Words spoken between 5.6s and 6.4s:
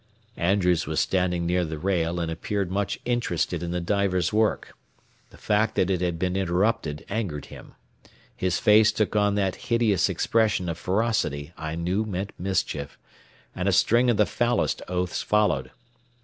that it had been